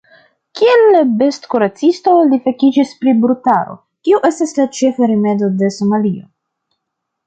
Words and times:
Kiel 0.59 0.95
bestkuracisto 1.19 2.15
li 2.31 2.41
fakiĝis 2.47 2.97
pri 3.03 3.15
brutaro, 3.27 3.79
kio 4.09 4.25
estas 4.33 4.59
la 4.63 4.69
ĉefa 4.81 5.15
rimedo 5.17 5.55
de 5.63 5.75
Somalio. 5.81 6.29